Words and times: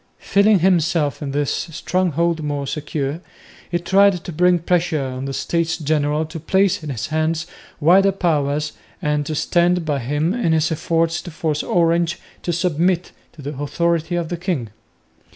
Feeling 0.17 0.57
himself 0.61 1.21
in 1.21 1.29
this 1.29 1.51
stronghold 1.53 2.41
more 2.41 2.65
secure, 2.65 3.21
he 3.69 3.77
tried 3.77 4.23
to 4.23 4.31
bring 4.31 4.57
pressure 4.57 4.99
on 5.03 5.25
the 5.25 5.31
States 5.31 5.77
General 5.77 6.25
to 6.25 6.39
place 6.39 6.81
in 6.81 6.89
his 6.89 7.05
hands 7.13 7.45
wider 7.79 8.11
powers 8.11 8.73
and 8.99 9.23
to 9.27 9.35
stand 9.35 9.85
by 9.85 9.99
him 9.99 10.33
in 10.33 10.53
his 10.53 10.71
efforts 10.71 11.21
to 11.21 11.29
force 11.29 11.61
Orange 11.61 12.17
to 12.41 12.51
submit 12.51 13.11
to 13.33 13.43
the 13.43 13.53
authority 13.61 14.15
of 14.15 14.29
the 14.29 14.37
king. 14.37 14.69